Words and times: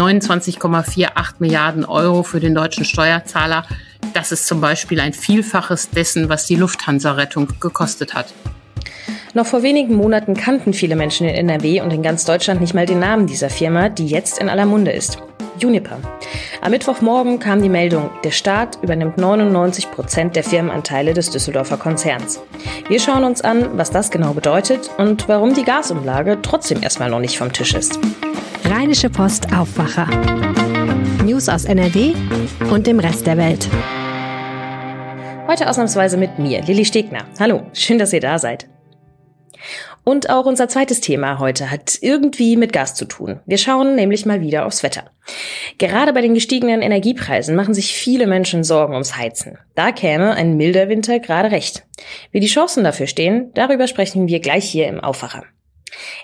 29,48 0.00 1.34
Milliarden 1.38 1.84
Euro 1.84 2.22
für 2.22 2.40
den 2.40 2.54
deutschen 2.54 2.84
Steuerzahler. 2.84 3.64
Das 4.14 4.32
ist 4.32 4.46
zum 4.46 4.60
Beispiel 4.60 5.00
ein 5.00 5.12
Vielfaches 5.12 5.90
dessen, 5.90 6.28
was 6.28 6.46
die 6.46 6.56
Lufthansa-Rettung 6.56 7.48
gekostet 7.60 8.14
hat. 8.14 8.32
Noch 9.34 9.46
vor 9.46 9.62
wenigen 9.62 9.94
Monaten 9.94 10.34
kannten 10.34 10.72
viele 10.72 10.96
Menschen 10.96 11.28
in 11.28 11.34
NRW 11.34 11.82
und 11.82 11.92
in 11.92 12.02
ganz 12.02 12.24
Deutschland 12.24 12.60
nicht 12.60 12.74
mal 12.74 12.86
den 12.86 13.00
Namen 13.00 13.26
dieser 13.26 13.50
Firma, 13.50 13.88
die 13.88 14.06
jetzt 14.06 14.38
in 14.38 14.48
aller 14.48 14.66
Munde 14.66 14.92
ist. 14.92 15.18
Juniper. 15.58 15.98
Am 16.60 16.70
Mittwochmorgen 16.70 17.38
kam 17.38 17.62
die 17.62 17.68
Meldung, 17.68 18.10
der 18.24 18.30
Staat 18.30 18.78
übernimmt 18.82 19.18
99 19.18 19.90
Prozent 19.90 20.36
der 20.36 20.44
Firmenanteile 20.44 21.14
des 21.14 21.30
Düsseldorfer 21.30 21.76
Konzerns. 21.76 22.40
Wir 22.88 23.00
schauen 23.00 23.24
uns 23.24 23.42
an, 23.42 23.78
was 23.78 23.90
das 23.90 24.10
genau 24.10 24.32
bedeutet 24.32 24.90
und 24.98 25.28
warum 25.28 25.54
die 25.54 25.64
Gasumlage 25.64 26.38
trotzdem 26.42 26.82
erstmal 26.82 27.10
noch 27.10 27.20
nicht 27.20 27.38
vom 27.38 27.52
Tisch 27.52 27.74
ist. 27.74 27.98
Rheinische 28.86 29.10
Post 29.10 29.52
Aufwacher. 29.52 30.06
News 31.24 31.48
aus 31.48 31.64
NRW 31.64 32.14
und 32.70 32.86
dem 32.86 33.00
Rest 33.00 33.26
der 33.26 33.36
Welt. 33.36 33.68
Heute 35.48 35.68
ausnahmsweise 35.68 36.16
mit 36.16 36.38
mir, 36.38 36.62
Lilly 36.62 36.84
Stegner. 36.84 37.26
Hallo, 37.40 37.66
schön, 37.72 37.98
dass 37.98 38.12
ihr 38.12 38.20
da 38.20 38.38
seid. 38.38 38.68
Und 40.04 40.30
auch 40.30 40.46
unser 40.46 40.68
zweites 40.68 41.00
Thema 41.00 41.40
heute 41.40 41.68
hat 41.68 41.98
irgendwie 42.00 42.56
mit 42.56 42.72
Gas 42.72 42.94
zu 42.94 43.06
tun. 43.06 43.40
Wir 43.44 43.58
schauen 43.58 43.96
nämlich 43.96 44.24
mal 44.24 44.40
wieder 44.40 44.64
aufs 44.66 44.84
Wetter. 44.84 45.10
Gerade 45.78 46.12
bei 46.12 46.20
den 46.20 46.34
gestiegenen 46.34 46.80
Energiepreisen 46.80 47.56
machen 47.56 47.74
sich 47.74 47.92
viele 47.92 48.28
Menschen 48.28 48.62
Sorgen 48.62 48.92
ums 48.92 49.16
Heizen. 49.16 49.58
Da 49.74 49.90
käme 49.90 50.34
ein 50.34 50.56
milder 50.56 50.88
Winter 50.88 51.18
gerade 51.18 51.50
recht. 51.50 51.84
Wie 52.30 52.38
die 52.38 52.46
Chancen 52.46 52.84
dafür 52.84 53.08
stehen, 53.08 53.50
darüber 53.54 53.88
sprechen 53.88 54.28
wir 54.28 54.38
gleich 54.38 54.70
hier 54.70 54.86
im 54.86 55.00
Aufwacher. 55.00 55.42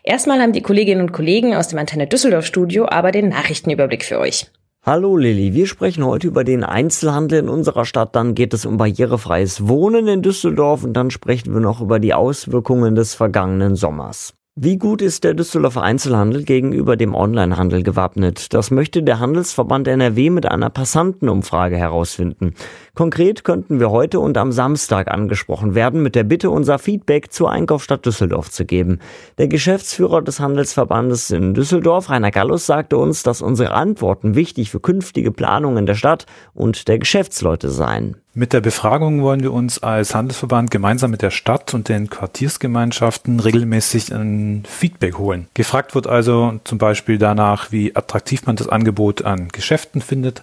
Erstmal 0.02 0.40
haben 0.40 0.52
die 0.52 0.62
Kolleginnen 0.62 1.00
und 1.00 1.12
Kollegen 1.12 1.54
aus 1.54 1.68
dem 1.68 1.78
Antenne 1.78 2.06
Düsseldorf 2.06 2.46
Studio 2.46 2.86
aber 2.88 3.12
den 3.12 3.28
Nachrichtenüberblick 3.28 4.04
für 4.04 4.18
euch. 4.18 4.46
Hallo 4.84 5.16
Lilly, 5.16 5.54
wir 5.54 5.68
sprechen 5.68 6.04
heute 6.04 6.26
über 6.26 6.42
den 6.42 6.64
Einzelhandel 6.64 7.38
in 7.38 7.48
unserer 7.48 7.84
Stadt, 7.84 8.16
dann 8.16 8.34
geht 8.34 8.52
es 8.52 8.66
um 8.66 8.78
barrierefreies 8.78 9.68
Wohnen 9.68 10.08
in 10.08 10.22
Düsseldorf 10.22 10.82
und 10.82 10.94
dann 10.94 11.12
sprechen 11.12 11.54
wir 11.54 11.60
noch 11.60 11.80
über 11.80 12.00
die 12.00 12.14
Auswirkungen 12.14 12.96
des 12.96 13.14
vergangenen 13.14 13.76
Sommers. 13.76 14.34
Wie 14.54 14.76
gut 14.76 15.00
ist 15.00 15.24
der 15.24 15.32
Düsseldorfer 15.32 15.82
Einzelhandel 15.82 16.42
gegenüber 16.42 16.98
dem 16.98 17.14
Onlinehandel 17.14 17.82
gewappnet? 17.82 18.52
Das 18.52 18.70
möchte 18.70 19.02
der 19.02 19.18
Handelsverband 19.18 19.88
NRW 19.88 20.28
mit 20.28 20.44
einer 20.44 20.68
Passantenumfrage 20.68 21.78
herausfinden. 21.78 22.52
Konkret 22.94 23.42
könnten 23.42 23.80
wir 23.80 23.90
heute 23.90 24.20
und 24.20 24.36
am 24.36 24.52
Samstag 24.52 25.10
angesprochen 25.10 25.74
werden, 25.74 26.02
mit 26.02 26.14
der 26.14 26.24
Bitte, 26.24 26.50
unser 26.50 26.78
Feedback 26.78 27.32
zur 27.32 27.50
Einkaufsstadt 27.50 28.04
Düsseldorf 28.04 28.50
zu 28.50 28.66
geben. 28.66 28.98
Der 29.38 29.48
Geschäftsführer 29.48 30.20
des 30.20 30.40
Handelsverbandes 30.40 31.30
in 31.30 31.54
Düsseldorf, 31.54 32.10
Rainer 32.10 32.30
Gallus, 32.30 32.66
sagte 32.66 32.98
uns, 32.98 33.22
dass 33.22 33.40
unsere 33.40 33.72
Antworten 33.72 34.34
wichtig 34.34 34.70
für 34.70 34.80
künftige 34.80 35.32
Planungen 35.32 35.86
der 35.86 35.94
Stadt 35.94 36.26
und 36.52 36.86
der 36.86 36.98
Geschäftsleute 36.98 37.70
seien. 37.70 38.16
Mit 38.34 38.52
der 38.52 38.60
Befragung 38.60 39.22
wollen 39.22 39.42
wir 39.42 39.52
uns 39.52 39.82
als 39.82 40.14
Handelsverband 40.14 40.70
gemeinsam 40.70 41.10
mit 41.10 41.22
der 41.22 41.30
Stadt 41.30 41.72
und 41.72 41.88
den 41.88 42.10
Quartiersgemeinschaften 42.10 43.40
regelmäßig 43.40 44.14
ein 44.14 44.64
Feedback 44.66 45.16
holen. 45.16 45.48
Gefragt 45.54 45.94
wird 45.94 46.06
also 46.06 46.60
zum 46.64 46.76
Beispiel 46.76 47.16
danach, 47.16 47.72
wie 47.72 47.96
attraktiv 47.96 48.46
man 48.46 48.56
das 48.56 48.68
Angebot 48.68 49.24
an 49.24 49.48
Geschäften 49.48 50.00
findet, 50.00 50.42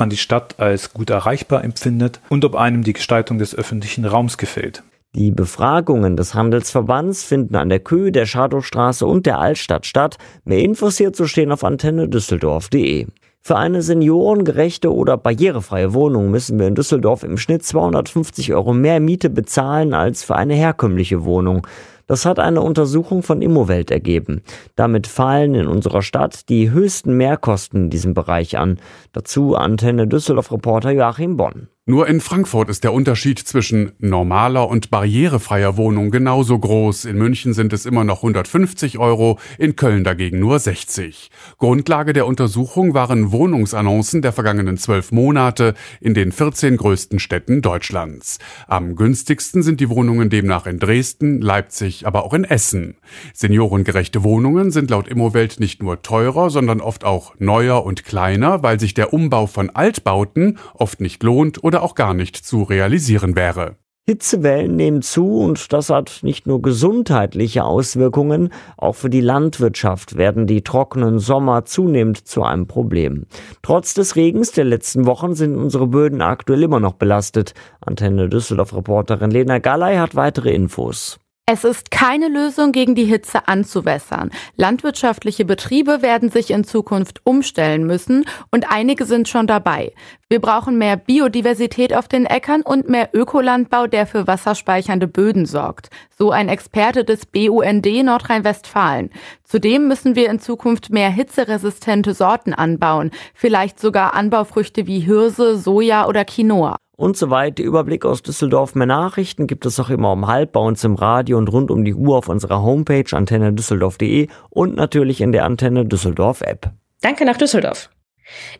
man 0.00 0.10
die 0.10 0.16
Stadt 0.16 0.58
als 0.58 0.92
gut 0.92 1.10
erreichbar 1.10 1.62
empfindet 1.62 2.20
und 2.28 2.44
ob 2.44 2.56
einem 2.56 2.82
die 2.82 2.94
Gestaltung 2.94 3.38
des 3.38 3.54
öffentlichen 3.54 4.04
Raums 4.04 4.36
gefällt. 4.36 4.82
Die 5.14 5.32
Befragungen 5.32 6.16
des 6.16 6.34
Handelsverbands 6.34 7.24
finden 7.24 7.56
an 7.56 7.68
der 7.68 7.80
Köhe, 7.80 8.12
der 8.12 8.26
Schadowstraße 8.26 9.06
und 9.06 9.26
der 9.26 9.40
Altstadt 9.40 9.84
statt. 9.84 10.18
Mehr 10.44 10.60
Infos 10.60 10.98
hierzu 10.98 11.26
stehen 11.26 11.50
auf 11.50 11.64
antenne 11.64 12.08
düsseldorf.de. 12.08 13.06
Für 13.42 13.56
eine 13.56 13.82
seniorengerechte 13.82 14.94
oder 14.94 15.16
barrierefreie 15.16 15.94
Wohnung 15.94 16.30
müssen 16.30 16.58
wir 16.58 16.68
in 16.68 16.74
Düsseldorf 16.74 17.24
im 17.24 17.38
Schnitt 17.38 17.64
250 17.64 18.52
Euro 18.52 18.72
mehr 18.72 19.00
Miete 19.00 19.30
bezahlen 19.30 19.94
als 19.94 20.22
für 20.22 20.36
eine 20.36 20.54
herkömmliche 20.54 21.24
Wohnung. 21.24 21.66
Das 22.10 22.26
hat 22.26 22.40
eine 22.40 22.60
Untersuchung 22.60 23.22
von 23.22 23.40
Immowelt 23.40 23.92
ergeben. 23.92 24.42
Damit 24.74 25.06
fallen 25.06 25.54
in 25.54 25.68
unserer 25.68 26.02
Stadt 26.02 26.48
die 26.48 26.72
höchsten 26.72 27.16
Mehrkosten 27.16 27.84
in 27.84 27.90
diesem 27.90 28.14
Bereich 28.14 28.58
an. 28.58 28.80
Dazu 29.12 29.54
Antenne 29.54 30.08
Düsseldorf 30.08 30.50
Reporter 30.50 30.90
Joachim 30.90 31.36
Bonn. 31.36 31.68
Nur 31.90 32.06
in 32.06 32.20
Frankfurt 32.20 32.68
ist 32.68 32.84
der 32.84 32.92
Unterschied 32.92 33.40
zwischen 33.40 33.90
normaler 33.98 34.68
und 34.68 34.90
barrierefreier 34.90 35.76
Wohnung 35.76 36.12
genauso 36.12 36.56
groß. 36.56 37.04
In 37.06 37.18
München 37.18 37.52
sind 37.52 37.72
es 37.72 37.84
immer 37.84 38.04
noch 38.04 38.18
150 38.18 38.98
Euro, 38.98 39.40
in 39.58 39.74
Köln 39.74 40.04
dagegen 40.04 40.38
nur 40.38 40.60
60. 40.60 41.32
Grundlage 41.58 42.12
der 42.12 42.26
Untersuchung 42.26 42.94
waren 42.94 43.32
Wohnungsannoncen 43.32 44.22
der 44.22 44.32
vergangenen 44.32 44.76
zwölf 44.76 45.10
Monate 45.10 45.74
in 46.00 46.14
den 46.14 46.30
14 46.30 46.76
größten 46.76 47.18
Städten 47.18 47.60
Deutschlands. 47.60 48.38
Am 48.68 48.94
günstigsten 48.94 49.64
sind 49.64 49.80
die 49.80 49.88
Wohnungen 49.88 50.30
demnach 50.30 50.66
in 50.66 50.78
Dresden, 50.78 51.40
Leipzig, 51.40 51.99
aber 52.06 52.24
auch 52.24 52.34
in 52.34 52.44
Essen. 52.44 52.96
Seniorengerechte 53.34 54.22
Wohnungen 54.24 54.70
sind 54.70 54.90
laut 54.90 55.08
Immowelt 55.08 55.60
nicht 55.60 55.82
nur 55.82 56.02
teurer, 56.02 56.50
sondern 56.50 56.80
oft 56.80 57.04
auch 57.04 57.34
neuer 57.38 57.84
und 57.84 58.04
kleiner, 58.04 58.62
weil 58.62 58.80
sich 58.80 58.94
der 58.94 59.12
Umbau 59.12 59.46
von 59.46 59.70
Altbauten 59.70 60.58
oft 60.74 61.00
nicht 61.00 61.22
lohnt 61.22 61.62
oder 61.62 61.82
auch 61.82 61.94
gar 61.94 62.14
nicht 62.14 62.36
zu 62.36 62.62
realisieren 62.62 63.36
wäre. 63.36 63.76
Hitzewellen 64.10 64.74
nehmen 64.74 65.02
zu 65.02 65.38
und 65.38 65.72
das 65.72 65.88
hat 65.88 66.20
nicht 66.22 66.44
nur 66.44 66.62
gesundheitliche 66.62 67.62
Auswirkungen, 67.62 68.48
auch 68.76 68.96
für 68.96 69.08
die 69.08 69.20
Landwirtschaft 69.20 70.16
werden 70.16 70.48
die 70.48 70.62
trockenen 70.62 71.20
Sommer 71.20 71.64
zunehmend 71.64 72.26
zu 72.26 72.42
einem 72.42 72.66
Problem. 72.66 73.26
Trotz 73.62 73.94
des 73.94 74.16
Regens 74.16 74.50
der 74.50 74.64
letzten 74.64 75.06
Wochen 75.06 75.34
sind 75.34 75.56
unsere 75.56 75.86
Böden 75.86 76.22
aktuell 76.22 76.64
immer 76.64 76.80
noch 76.80 76.94
belastet. 76.94 77.54
Antenne 77.80 78.28
Düsseldorf 78.28 78.74
Reporterin 78.74 79.30
Lena 79.30 79.58
Galley 79.58 79.94
hat 79.96 80.16
weitere 80.16 80.52
Infos. 80.52 81.20
Es 81.52 81.64
ist 81.64 81.90
keine 81.90 82.28
Lösung, 82.28 82.70
gegen 82.70 82.94
die 82.94 83.06
Hitze 83.06 83.48
anzuwässern. 83.48 84.30
Landwirtschaftliche 84.54 85.44
Betriebe 85.44 86.00
werden 86.00 86.30
sich 86.30 86.52
in 86.52 86.62
Zukunft 86.62 87.22
umstellen 87.24 87.88
müssen 87.88 88.24
und 88.52 88.70
einige 88.70 89.04
sind 89.04 89.28
schon 89.28 89.48
dabei. 89.48 89.92
Wir 90.28 90.40
brauchen 90.40 90.78
mehr 90.78 90.96
Biodiversität 90.96 91.92
auf 91.92 92.06
den 92.06 92.24
Äckern 92.24 92.62
und 92.62 92.88
mehr 92.88 93.08
Ökolandbau, 93.14 93.88
der 93.88 94.06
für 94.06 94.28
wasserspeichernde 94.28 95.08
Böden 95.08 95.44
sorgt. 95.44 95.90
So 96.16 96.30
ein 96.30 96.48
Experte 96.48 97.02
des 97.04 97.26
BUND 97.26 97.84
Nordrhein-Westfalen. 97.84 99.10
Zudem 99.42 99.88
müssen 99.88 100.14
wir 100.14 100.30
in 100.30 100.38
Zukunft 100.38 100.90
mehr 100.90 101.10
hitzeresistente 101.10 102.14
Sorten 102.14 102.54
anbauen, 102.54 103.10
vielleicht 103.34 103.80
sogar 103.80 104.14
Anbaufrüchte 104.14 104.86
wie 104.86 105.00
Hirse, 105.00 105.58
Soja 105.58 106.06
oder 106.06 106.24
Quinoa 106.24 106.76
und 107.00 107.16
so 107.16 107.30
weiter. 107.30 107.62
Überblick 107.62 108.04
aus 108.04 108.22
Düsseldorf. 108.22 108.74
Mehr 108.74 108.86
Nachrichten 108.86 109.46
gibt 109.46 109.64
es 109.64 109.80
auch 109.80 109.88
immer 109.88 110.12
um 110.12 110.26
halb 110.26 110.52
bei 110.52 110.60
uns 110.60 110.84
im 110.84 110.94
Radio 110.94 111.38
und 111.38 111.48
rund 111.48 111.70
um 111.70 111.84
die 111.84 111.94
Uhr 111.94 112.18
auf 112.18 112.28
unserer 112.28 112.62
Homepage 112.62 113.04
antennedüsseldorf.de 113.10 114.28
und 114.50 114.76
natürlich 114.76 115.20
in 115.20 115.32
der 115.32 115.44
Antenne 115.44 115.86
Düsseldorf 115.86 116.42
App. 116.42 116.70
Danke 117.00 117.24
nach 117.24 117.38
Düsseldorf. 117.38 117.88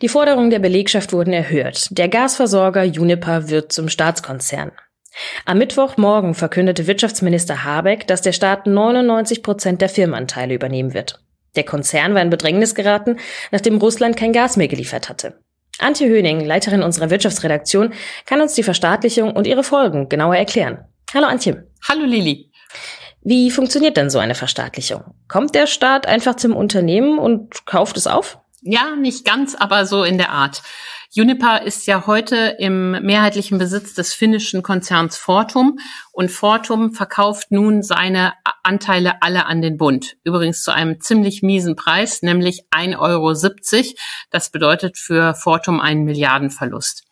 Die 0.01 0.09
Forderungen 0.09 0.51
der 0.51 0.59
Belegschaft 0.59 1.13
wurden 1.13 1.33
erhöht. 1.33 1.89
Der 1.91 2.09
Gasversorger 2.09 2.83
Juniper 2.83 3.51
wird 3.51 3.73
zum 3.73 3.89
Staatskonzern. 3.89 4.73
Am 5.45 5.59
Mittwochmorgen 5.59 6.35
verkündete 6.35 6.87
Wirtschaftsminister 6.87 7.65
Habeck, 7.65 8.07
dass 8.07 8.23
der 8.23 8.33
Staat 8.33 8.67
99 8.67 9.43
Prozent 9.43 9.83
der 9.83 9.89
Firmenanteile 9.89 10.55
übernehmen 10.55 10.95
wird. 10.95 11.21
Der 11.57 11.65
Konzern 11.65 12.15
war 12.15 12.23
in 12.23 12.31
Bedrängnis 12.31 12.75
geraten, 12.75 13.17
nachdem 13.51 13.79
Russland 13.79 14.17
kein 14.17 14.33
Gas 14.33 14.57
mehr 14.57 14.69
geliefert 14.69 15.09
hatte. 15.09 15.41
Antje 15.81 16.09
Höning, 16.09 16.45
Leiterin 16.45 16.83
unserer 16.83 17.11
Wirtschaftsredaktion, 17.11 17.93
kann 18.27 18.41
uns 18.41 18.55
die 18.55 18.63
Verstaatlichung 18.63 19.33
und 19.33 19.47
ihre 19.47 19.65
Folgen 19.65 20.09
genauer 20.09 20.37
erklären. 20.37 20.85
Hallo 21.15 21.27
Antje. 21.27 21.67
Hallo 21.89 22.05
Lili. 22.05 22.51
Wie 23.23 23.51
funktioniert 23.51 23.97
denn 23.97 24.11
so 24.11 24.19
eine 24.19 24.35
Verstaatlichung? 24.35 25.03
Kommt 25.29 25.55
der 25.55 25.67
Staat 25.67 26.07
einfach 26.07 26.37
zum 26.37 26.57
Unternehmen 26.57 27.19
und 27.19 27.67
kauft 27.67 27.97
es 27.97 28.07
auf? 28.07 28.39
Ja, 28.63 28.95
nicht 28.97 29.25
ganz, 29.25 29.55
aber 29.55 29.87
so 29.87 30.05
in 30.05 30.19
der 30.19 30.31
Art. 30.31 30.63
Juniper 31.13 31.63
ist 31.63 31.89
ja 31.89 32.07
heute 32.07 32.55
im 32.61 32.93
mehrheitlichen 32.93 33.59
Besitz 33.59 33.95
des 33.95 34.15
finnischen 34.15 34.63
Konzerns 34.63 35.17
Fortum 35.17 35.81
und 36.13 36.31
Fortum 36.31 36.93
verkauft 36.93 37.51
nun 37.51 37.83
seine 37.83 38.35
Anteile 38.63 39.21
alle 39.21 39.47
an 39.47 39.61
den 39.61 39.77
Bund. 39.77 40.19
Übrigens 40.23 40.63
zu 40.63 40.73
einem 40.73 41.01
ziemlich 41.01 41.43
miesen 41.43 41.75
Preis, 41.75 42.23
nämlich 42.23 42.63
1,70 42.71 42.99
Euro. 43.01 43.35
Das 44.31 44.51
bedeutet 44.51 44.99
für 44.99 45.35
Fortum 45.35 45.81
einen 45.81 46.05
Milliardenverlust. 46.05 47.03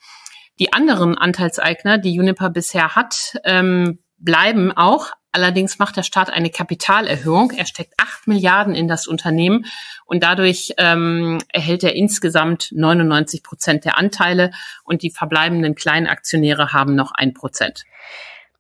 Die 0.61 0.73
anderen 0.73 1.19
Anteilseigner, 1.19 1.99
die 1.99 2.15
Juniper 2.15 2.51
bisher 2.51 2.95
hat, 2.95 3.35
ähm, 3.43 3.99
bleiben 4.17 4.71
auch, 4.71 5.11
Allerdings 5.31 5.79
macht 5.79 5.97
der 5.97 6.03
Staat 6.03 6.31
eine 6.31 6.51
Kapitalerhöhung. 6.51 7.51
Er 7.51 7.67
steckt 7.67 7.95
acht 7.99 8.27
Milliarden 8.27 8.75
in 8.75 8.89
das 8.89 9.07
Unternehmen 9.07 9.67
und 10.07 10.23
dadurch 10.23 10.73
ähm, 10.79 11.39
erhält 11.53 11.85
er 11.85 11.95
insgesamt 11.95 12.71
99 12.73 13.43
Prozent 13.43 13.85
der 13.85 13.99
Anteile 13.99 14.53
und 14.85 15.03
die 15.03 15.11
verbleibenden 15.11 15.75
Kleinaktionäre 15.75 16.73
haben 16.73 16.95
noch 16.95 17.13
ein 17.13 17.35
Prozent. 17.35 17.85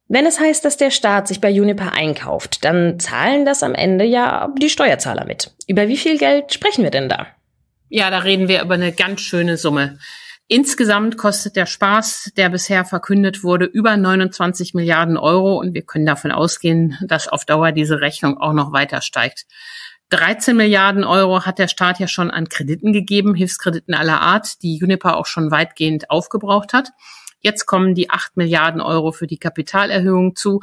Wenn 0.08 0.24
es 0.24 0.40
heißt, 0.40 0.64
dass 0.64 0.78
der 0.78 0.90
Staat 0.90 1.28
sich 1.28 1.40
bei 1.40 1.50
Juniper 1.50 1.92
einkauft, 1.92 2.64
dann 2.64 2.98
zahlen 2.98 3.44
das 3.44 3.62
am 3.62 3.74
Ende 3.74 4.04
ja 4.04 4.52
die 4.58 4.70
Steuerzahler 4.70 5.26
mit. 5.26 5.54
Über 5.66 5.88
wie 5.88 5.98
viel 5.98 6.16
Geld 6.16 6.52
sprechen 6.52 6.82
wir 6.82 6.90
denn 6.90 7.10
da? 7.10 7.26
Ja, 7.90 8.10
da 8.10 8.18
reden 8.18 8.48
wir 8.48 8.62
über 8.62 8.74
eine 8.74 8.92
ganz 8.92 9.20
schöne 9.20 9.56
Summe. 9.56 9.98
Insgesamt 10.50 11.18
kostet 11.18 11.56
der 11.56 11.66
Spaß, 11.66 12.32
der 12.38 12.48
bisher 12.48 12.86
verkündet 12.86 13.44
wurde, 13.44 13.66
über 13.66 13.94
29 13.94 14.72
Milliarden 14.72 15.18
Euro 15.18 15.58
und 15.58 15.74
wir 15.74 15.82
können 15.82 16.06
davon 16.06 16.32
ausgehen, 16.32 16.96
dass 17.02 17.28
auf 17.28 17.44
Dauer 17.44 17.72
diese 17.72 18.00
Rechnung 18.00 18.38
auch 18.38 18.54
noch 18.54 18.72
weiter 18.72 19.02
steigt. 19.02 19.44
13 20.08 20.56
Milliarden 20.56 21.04
Euro 21.04 21.44
hat 21.44 21.58
der 21.58 21.68
Staat 21.68 22.00
ja 22.00 22.08
schon 22.08 22.30
an 22.30 22.48
Krediten 22.48 22.94
gegeben, 22.94 23.34
Hilfskrediten 23.34 23.92
aller 23.92 24.22
Art, 24.22 24.62
die 24.62 24.76
Juniper 24.78 25.18
auch 25.18 25.26
schon 25.26 25.50
weitgehend 25.50 26.08
aufgebraucht 26.08 26.72
hat. 26.72 26.92
Jetzt 27.40 27.66
kommen 27.66 27.94
die 27.94 28.08
8 28.08 28.38
Milliarden 28.38 28.80
Euro 28.80 29.12
für 29.12 29.26
die 29.26 29.36
Kapitalerhöhung 29.36 30.34
zu, 30.34 30.60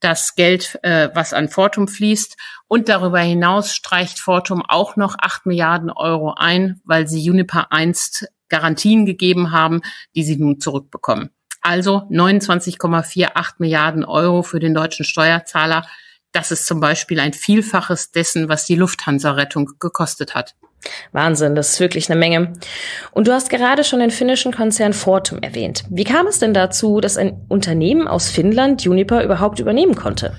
das 0.00 0.34
Geld, 0.34 0.80
äh, 0.82 1.10
was 1.14 1.32
an 1.32 1.48
Fortum 1.48 1.86
fließt. 1.86 2.36
Und 2.66 2.88
darüber 2.88 3.20
hinaus 3.20 3.72
streicht 3.72 4.18
Fortum 4.18 4.64
auch 4.66 4.96
noch 4.96 5.14
8 5.16 5.46
Milliarden 5.46 5.92
Euro 5.92 6.34
ein, 6.36 6.80
weil 6.84 7.06
sie 7.06 7.22
Juniper 7.22 7.70
einst 7.70 8.26
Garantien 8.52 9.06
gegeben 9.06 9.50
haben, 9.50 9.80
die 10.14 10.22
sie 10.22 10.36
nun 10.36 10.60
zurückbekommen. 10.60 11.30
Also 11.62 12.02
29,48 12.10 13.54
Milliarden 13.58 14.04
Euro 14.04 14.42
für 14.42 14.60
den 14.60 14.74
deutschen 14.74 15.04
Steuerzahler. 15.04 15.86
Das 16.32 16.50
ist 16.50 16.66
zum 16.66 16.80
Beispiel 16.80 17.18
ein 17.18 17.32
Vielfaches 17.32 18.10
dessen, 18.10 18.48
was 18.48 18.66
die 18.66 18.74
Lufthansa-Rettung 18.74 19.70
gekostet 19.80 20.34
hat. 20.34 20.54
Wahnsinn, 21.12 21.54
das 21.54 21.70
ist 21.70 21.80
wirklich 21.80 22.10
eine 22.10 22.18
Menge. 22.18 22.54
Und 23.12 23.28
du 23.28 23.32
hast 23.32 23.48
gerade 23.48 23.84
schon 23.84 24.00
den 24.00 24.10
finnischen 24.10 24.52
Konzern 24.52 24.92
Fortum 24.92 25.38
erwähnt. 25.38 25.84
Wie 25.88 26.04
kam 26.04 26.26
es 26.26 26.40
denn 26.40 26.52
dazu, 26.52 27.00
dass 27.00 27.16
ein 27.16 27.46
Unternehmen 27.48 28.08
aus 28.08 28.30
Finnland 28.30 28.82
Juniper 28.82 29.22
überhaupt 29.22 29.60
übernehmen 29.60 29.94
konnte? 29.94 30.36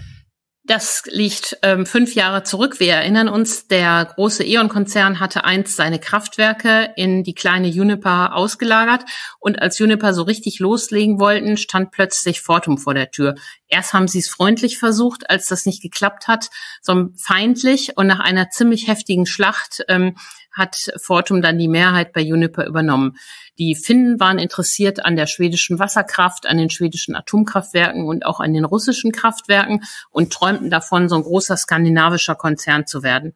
Das 0.66 1.04
liegt 1.08 1.58
ähm, 1.62 1.86
fünf 1.86 2.16
Jahre 2.16 2.44
zurück. 2.44 2.80
Wir 2.80 2.94
erinnern 2.94 3.28
uns, 3.28 3.68
der 3.68 4.06
große 4.06 4.46
E.ON-Konzern 4.46 5.20
hatte 5.20 5.44
einst 5.44 5.76
seine 5.76 6.00
Kraftwerke 6.00 6.94
in 6.96 7.26
die 7.26 7.36
kleine 7.36 7.68
Juniper 7.68 8.34
ausgelagert 8.34 9.04
und 9.40 9.62
als 9.62 9.78
Juniper 9.78 10.14
so 10.14 10.24
richtig 10.24 10.60
loslegen 10.60 11.20
wollten, 11.20 11.58
stand 11.58 11.92
plötzlich 11.92 12.40
Fortum 12.40 12.78
vor 12.78 12.94
der 12.94 13.12
Tür. 13.12 13.36
Erst 13.68 13.92
haben 13.92 14.08
sie 14.08 14.20
es 14.20 14.30
freundlich 14.30 14.78
versucht, 14.78 15.30
als 15.30 15.48
das 15.48 15.66
nicht 15.66 15.82
geklappt 15.82 16.30
hat, 16.30 16.50
sondern 16.82 17.14
feindlich 17.18 17.98
und 17.98 18.08
nach 18.08 18.22
einer 18.22 18.50
ziemlich 18.50 18.88
heftigen 18.88 19.26
Schlacht 19.26 19.84
ähm, 19.90 20.16
hat 20.54 20.76
Fortum 20.98 21.42
dann 21.42 21.58
die 21.58 21.68
Mehrheit 21.68 22.14
bei 22.14 22.22
Juniper 22.22 22.66
übernommen. 22.66 23.18
Die 23.60 23.76
Finnen 23.76 24.20
waren 24.20 24.40
interessiert 24.40 25.04
an 25.06 25.16
der 25.16 25.28
schwedischen 25.28 25.80
Wasserkraft, 25.80 26.48
an 26.48 26.58
den 26.58 26.70
schwedischen 26.70 27.16
Atomkraftwerken 27.16 28.06
und 28.06 28.26
auch 28.26 28.40
an 28.40 28.54
den 28.54 28.66
russischen 28.66 29.12
Kraftwerken 29.12 29.84
und 30.10 30.32
träumten 30.32 30.70
davon, 30.70 31.10
so 31.10 31.16
ein 31.16 31.24
großer 31.24 31.58
skandinavischer 31.58 32.36
Konzern 32.36 32.88
zu 32.88 33.04
werden. 33.04 33.34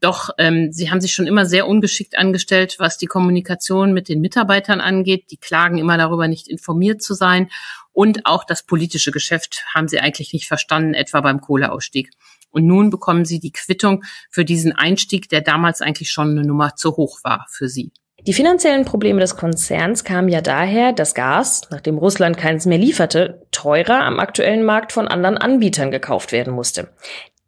Doch 0.00 0.30
ähm, 0.38 0.70
sie 0.70 0.90
haben 0.90 1.00
sich 1.00 1.12
schon 1.12 1.26
immer 1.26 1.44
sehr 1.44 1.66
ungeschickt 1.66 2.16
angestellt, 2.16 2.76
was 2.78 2.98
die 2.98 3.06
Kommunikation 3.06 3.92
mit 3.92 4.08
den 4.08 4.20
Mitarbeitern 4.20 4.80
angeht. 4.80 5.30
Die 5.32 5.38
klagen 5.38 5.78
immer 5.78 5.98
darüber, 5.98 6.28
nicht 6.28 6.46
informiert 6.46 7.02
zu 7.02 7.14
sein. 7.14 7.50
Und 7.92 8.26
auch 8.26 8.44
das 8.44 8.62
politische 8.62 9.10
Geschäft 9.10 9.64
haben 9.74 9.88
sie 9.88 9.98
eigentlich 9.98 10.32
nicht 10.32 10.46
verstanden, 10.46 10.94
etwa 10.94 11.20
beim 11.20 11.40
Kohleausstieg. 11.40 12.10
Und 12.50 12.66
nun 12.66 12.90
bekommen 12.90 13.24
sie 13.24 13.40
die 13.40 13.52
Quittung 13.52 14.04
für 14.30 14.44
diesen 14.44 14.72
Einstieg, 14.72 15.28
der 15.28 15.40
damals 15.40 15.80
eigentlich 15.80 16.10
schon 16.10 16.30
eine 16.30 16.42
Nummer 16.42 16.76
zu 16.76 16.96
hoch 16.96 17.20
war 17.22 17.46
für 17.50 17.68
sie. 17.68 17.92
Die 18.26 18.32
finanziellen 18.32 18.84
Probleme 18.84 19.20
des 19.20 19.36
Konzerns 19.36 20.02
kamen 20.02 20.28
ja 20.28 20.40
daher, 20.40 20.92
dass 20.92 21.14
Gas, 21.14 21.62
nachdem 21.70 21.98
Russland 21.98 22.36
keins 22.36 22.66
mehr 22.66 22.78
lieferte, 22.78 23.46
teurer 23.52 24.00
am 24.00 24.18
aktuellen 24.18 24.64
Markt 24.64 24.92
von 24.92 25.06
anderen 25.06 25.38
Anbietern 25.38 25.90
gekauft 25.90 26.32
werden 26.32 26.52
musste. 26.52 26.88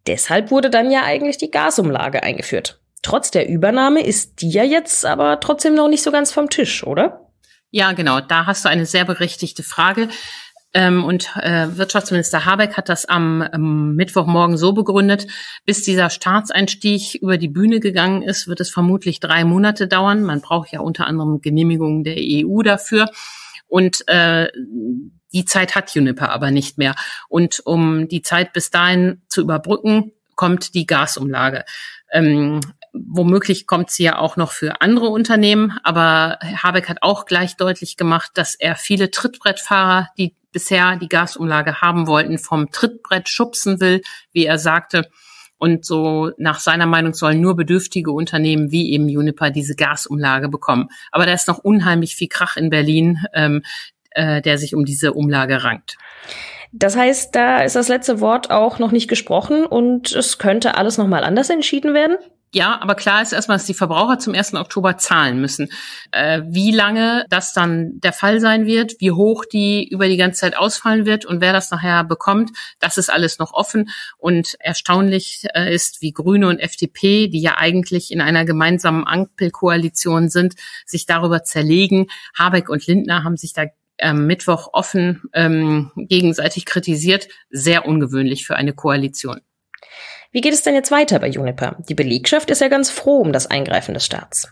Deshalb 0.06 0.50
wurde 0.50 0.70
dann 0.70 0.90
ja 0.90 1.02
eigentlich 1.02 1.38
die 1.38 1.50
Gasumlage 1.50 2.22
eingeführt. 2.22 2.80
Trotz 3.02 3.30
der 3.30 3.48
Übernahme 3.48 4.02
ist 4.02 4.42
die 4.42 4.50
ja 4.50 4.62
jetzt 4.62 5.04
aber 5.04 5.40
trotzdem 5.40 5.74
noch 5.74 5.88
nicht 5.88 6.02
so 6.02 6.12
ganz 6.12 6.32
vom 6.32 6.48
Tisch, 6.50 6.86
oder? 6.86 7.26
Ja, 7.70 7.92
genau. 7.92 8.20
Da 8.20 8.46
hast 8.46 8.64
du 8.64 8.68
eine 8.68 8.86
sehr 8.86 9.04
berechtigte 9.04 9.62
Frage. 9.62 10.08
Ähm, 10.72 11.04
und 11.04 11.30
äh, 11.36 11.76
Wirtschaftsminister 11.76 12.44
Habeck 12.44 12.76
hat 12.76 12.88
das 12.88 13.04
am, 13.04 13.42
am 13.42 13.94
Mittwochmorgen 13.94 14.56
so 14.56 14.72
begründet, 14.72 15.26
bis 15.64 15.82
dieser 15.82 16.10
Staatseinstieg 16.10 17.16
über 17.16 17.38
die 17.38 17.48
Bühne 17.48 17.80
gegangen 17.80 18.22
ist, 18.22 18.46
wird 18.46 18.60
es 18.60 18.70
vermutlich 18.70 19.18
drei 19.18 19.44
Monate 19.44 19.88
dauern. 19.88 20.22
Man 20.22 20.40
braucht 20.40 20.70
ja 20.72 20.80
unter 20.80 21.06
anderem 21.06 21.40
Genehmigungen 21.40 22.04
der 22.04 22.16
EU 22.18 22.62
dafür. 22.62 23.10
Und 23.66 24.06
äh, 24.08 24.48
die 25.32 25.44
Zeit 25.44 25.74
hat 25.74 25.94
Juniper 25.94 26.30
aber 26.30 26.50
nicht 26.50 26.78
mehr. 26.78 26.94
Und 27.28 27.60
um 27.64 28.08
die 28.08 28.22
Zeit 28.22 28.52
bis 28.52 28.70
dahin 28.70 29.22
zu 29.28 29.40
überbrücken, 29.40 30.12
kommt 30.34 30.74
die 30.74 30.86
Gasumlage. 30.86 31.64
Ähm, 32.12 32.60
womöglich 32.92 33.66
kommt 33.66 33.90
sie 33.90 34.04
ja 34.04 34.18
auch 34.18 34.36
noch 34.36 34.52
für 34.52 34.80
andere 34.80 35.08
Unternehmen, 35.08 35.78
aber 35.82 36.38
Habeck 36.42 36.88
hat 36.88 36.98
auch 37.02 37.24
gleich 37.24 37.56
deutlich 37.56 37.96
gemacht, 37.96 38.32
dass 38.34 38.54
er 38.54 38.76
viele 38.76 39.10
Trittbrettfahrer, 39.10 40.08
die 40.18 40.34
bisher 40.52 40.96
die 40.96 41.08
Gasumlage 41.08 41.80
haben 41.80 42.06
wollten, 42.06 42.38
vom 42.38 42.70
Trittbrett 42.70 43.28
schubsen 43.28 43.80
will, 43.80 44.02
wie 44.32 44.46
er 44.46 44.58
sagte. 44.58 45.08
Und 45.58 45.84
so 45.84 46.32
nach 46.38 46.58
seiner 46.58 46.86
Meinung 46.86 47.12
sollen 47.12 47.40
nur 47.40 47.54
bedürftige 47.54 48.12
Unternehmen 48.12 48.70
wie 48.70 48.92
eben 48.92 49.08
Juniper 49.08 49.50
diese 49.50 49.76
Gasumlage 49.76 50.48
bekommen. 50.48 50.88
Aber 51.12 51.26
da 51.26 51.34
ist 51.34 51.48
noch 51.48 51.58
unheimlich 51.58 52.16
viel 52.16 52.28
Krach 52.28 52.56
in 52.56 52.70
Berlin, 52.70 53.18
ähm, 53.34 53.62
äh, 54.12 54.40
der 54.40 54.56
sich 54.56 54.74
um 54.74 54.84
diese 54.84 55.12
Umlage 55.12 55.62
rankt. 55.62 55.98
Das 56.72 56.96
heißt, 56.96 57.34
da 57.34 57.58
ist 57.62 57.76
das 57.76 57.88
letzte 57.88 58.20
Wort 58.20 58.50
auch 58.50 58.78
noch 58.78 58.92
nicht 58.92 59.08
gesprochen 59.08 59.66
und 59.66 60.12
es 60.12 60.38
könnte 60.38 60.76
alles 60.76 60.98
nochmal 60.98 61.24
anders 61.24 61.50
entschieden 61.50 61.94
werden? 61.94 62.16
Ja, 62.52 62.80
aber 62.80 62.96
klar 62.96 63.22
ist 63.22 63.32
erstmal, 63.32 63.58
dass 63.58 63.66
die 63.66 63.74
Verbraucher 63.74 64.18
zum 64.18 64.34
1. 64.34 64.54
Oktober 64.54 64.96
zahlen 64.98 65.40
müssen. 65.40 65.68
Äh, 66.10 66.42
wie 66.46 66.72
lange 66.72 67.24
das 67.30 67.52
dann 67.52 68.00
der 68.00 68.12
Fall 68.12 68.40
sein 68.40 68.66
wird, 68.66 68.94
wie 68.98 69.12
hoch 69.12 69.44
die 69.44 69.88
über 69.88 70.08
die 70.08 70.16
ganze 70.16 70.40
Zeit 70.40 70.56
ausfallen 70.56 71.06
wird 71.06 71.24
und 71.24 71.40
wer 71.40 71.52
das 71.52 71.70
nachher 71.70 72.02
bekommt, 72.02 72.50
das 72.80 72.98
ist 72.98 73.08
alles 73.08 73.38
noch 73.38 73.52
offen. 73.52 73.90
Und 74.18 74.56
erstaunlich 74.58 75.46
äh, 75.54 75.72
ist, 75.72 76.02
wie 76.02 76.12
Grüne 76.12 76.48
und 76.48 76.58
FDP, 76.58 77.28
die 77.28 77.40
ja 77.40 77.56
eigentlich 77.56 78.10
in 78.10 78.20
einer 78.20 78.44
gemeinsamen 78.44 79.06
Ampelkoalition 79.06 80.28
sind, 80.28 80.54
sich 80.86 81.06
darüber 81.06 81.44
zerlegen. 81.44 82.08
Habeck 82.36 82.68
und 82.68 82.84
Lindner 82.84 83.22
haben 83.22 83.36
sich 83.36 83.52
da 83.52 83.66
am 84.02 84.26
Mittwoch 84.26 84.70
offen 84.72 85.22
ähm, 85.34 85.92
gegenseitig 85.94 86.64
kritisiert. 86.64 87.28
Sehr 87.50 87.86
ungewöhnlich 87.86 88.44
für 88.44 88.56
eine 88.56 88.72
Koalition. 88.72 89.40
Wie 90.32 90.40
geht 90.40 90.54
es 90.54 90.62
denn 90.62 90.74
jetzt 90.74 90.92
weiter 90.92 91.18
bei 91.18 91.28
Juniper? 91.28 91.76
Die 91.88 91.94
Belegschaft 91.94 92.50
ist 92.50 92.60
ja 92.60 92.68
ganz 92.68 92.88
froh 92.88 93.18
um 93.18 93.32
das 93.32 93.48
Eingreifen 93.48 93.94
des 93.94 94.04
Staats. 94.04 94.48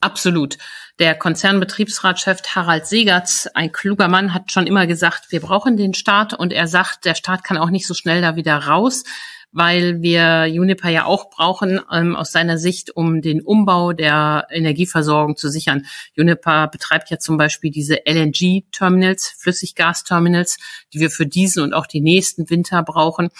Absolut. 0.00 0.58
Der 0.98 1.14
Konzernbetriebsratschef 1.14 2.42
Harald 2.54 2.86
Segertz, 2.86 3.48
ein 3.54 3.72
kluger 3.72 4.08
Mann, 4.08 4.34
hat 4.34 4.52
schon 4.52 4.66
immer 4.66 4.86
gesagt, 4.86 5.30
wir 5.30 5.40
brauchen 5.40 5.76
den 5.78 5.94
Staat 5.94 6.34
und 6.34 6.52
er 6.52 6.66
sagt, 6.66 7.06
der 7.06 7.14
Staat 7.14 7.44
kann 7.44 7.56
auch 7.56 7.70
nicht 7.70 7.86
so 7.86 7.94
schnell 7.94 8.20
da 8.20 8.36
wieder 8.36 8.56
raus, 8.56 9.04
weil 9.52 10.02
wir 10.02 10.46
Juniper 10.46 10.90
ja 10.90 11.06
auch 11.06 11.30
brauchen 11.30 11.80
ähm, 11.90 12.14
aus 12.14 12.32
seiner 12.32 12.58
Sicht, 12.58 12.94
um 12.94 13.22
den 13.22 13.40
Umbau 13.40 13.94
der 13.94 14.48
Energieversorgung 14.50 15.36
zu 15.36 15.48
sichern. 15.48 15.86
Juniper 16.14 16.68
betreibt 16.68 17.10
ja 17.10 17.18
zum 17.18 17.38
Beispiel 17.38 17.70
diese 17.70 18.00
LNG-Terminals, 18.06 19.34
Flüssiggasterminals, 19.38 20.58
die 20.92 21.00
wir 21.00 21.10
für 21.10 21.26
diesen 21.26 21.62
und 21.62 21.72
auch 21.72 21.86
die 21.86 22.02
nächsten 22.02 22.50
Winter 22.50 22.82
brauchen 22.82 23.30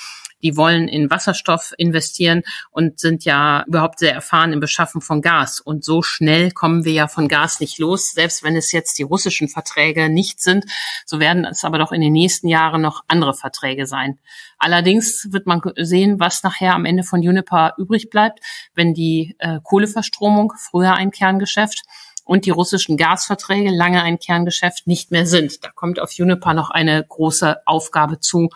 die 0.42 0.56
wollen 0.56 0.88
in 0.88 1.11
Wasserstoff 1.11 1.72
investieren 1.78 2.42
und 2.70 2.99
sind 2.99 3.25
ja 3.25 3.64
überhaupt 3.66 3.99
sehr 3.99 4.12
erfahren 4.12 4.52
im 4.52 4.61
Beschaffen 4.61 5.00
von 5.00 5.22
Gas. 5.22 5.61
Und 5.61 5.84
so 5.84 6.02
schnell 6.02 6.50
kommen 6.50 6.84
wir 6.84 6.92
ja 6.92 7.08
von 7.08 7.28
Gas 7.28 7.61
nicht 7.61 7.78
los, 7.78 8.12
selbst 8.12 8.42
wenn 8.42 8.56
es 8.56 8.72
jetzt 8.72 8.99
die 8.99 9.02
russischen 9.02 9.49
Verträge 9.49 10.08
nicht 10.08 10.40
sind. 10.40 10.64
So 11.06 11.20
werden 11.20 11.44
es 11.44 11.64
aber 11.64 11.78
doch 11.78 11.92
in 11.92 12.00
den 12.00 12.12
nächsten 12.12 12.49
Jahren 12.49 12.82
noch 12.82 13.02
andere 13.08 13.34
Verträge 13.34 13.87
sein. 13.87 14.18
Allerdings 14.58 15.28
wird 15.30 15.46
man 15.46 15.61
sehen, 15.76 16.20
was 16.20 16.42
nachher 16.42 16.75
am 16.75 16.84
Ende 16.84 17.02
von 17.02 17.22
Juniper 17.22 17.75
übrig 17.78 18.11
bleibt, 18.11 18.40
wenn 18.75 18.94
die 18.94 19.34
äh, 19.38 19.61
Kohleverstromung, 19.62 20.52
früher 20.56 20.94
ein 20.94 21.11
Kerngeschäft, 21.11 21.82
und 22.25 22.46
die 22.46 22.50
russischen 22.50 22.96
Gasverträge, 22.96 23.70
lange 23.70 24.02
ein 24.02 24.18
Kerngeschäft, 24.18 24.87
nicht 24.87 25.11
mehr 25.11 25.26
sind. 25.26 25.64
Da 25.64 25.70
kommt 25.70 26.00
auf 26.00 26.12
Juniper 26.12 26.54
noch 26.54 26.70
eine 26.70 27.04
große 27.04 27.66
Aufgabe 27.66 28.20
zu, 28.20 28.49